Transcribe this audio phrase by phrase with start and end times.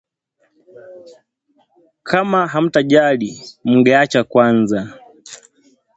[2.03, 4.99] Kama hamtajali mngeacha kwanza